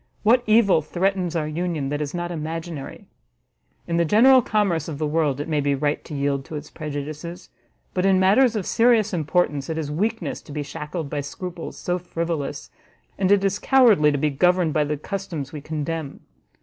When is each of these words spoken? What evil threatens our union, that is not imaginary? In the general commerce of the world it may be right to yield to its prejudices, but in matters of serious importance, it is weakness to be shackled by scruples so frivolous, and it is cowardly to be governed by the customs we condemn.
What 0.23 0.41
evil 0.47 0.81
threatens 0.81 1.35
our 1.35 1.47
union, 1.47 1.89
that 1.89 2.01
is 2.01 2.11
not 2.11 2.31
imaginary? 2.31 3.05
In 3.85 3.97
the 3.97 4.03
general 4.03 4.41
commerce 4.41 4.87
of 4.87 4.97
the 4.97 5.05
world 5.05 5.39
it 5.39 5.47
may 5.47 5.61
be 5.61 5.75
right 5.75 6.03
to 6.05 6.15
yield 6.15 6.43
to 6.45 6.55
its 6.55 6.71
prejudices, 6.71 7.49
but 7.93 8.03
in 8.03 8.19
matters 8.19 8.55
of 8.55 8.65
serious 8.65 9.13
importance, 9.13 9.69
it 9.69 9.77
is 9.77 9.91
weakness 9.91 10.41
to 10.41 10.51
be 10.51 10.63
shackled 10.63 11.07
by 11.07 11.21
scruples 11.21 11.77
so 11.77 11.99
frivolous, 11.99 12.71
and 13.19 13.31
it 13.31 13.43
is 13.45 13.59
cowardly 13.59 14.11
to 14.11 14.17
be 14.17 14.31
governed 14.31 14.73
by 14.73 14.85
the 14.85 14.97
customs 14.97 15.53
we 15.53 15.61
condemn. 15.61 16.21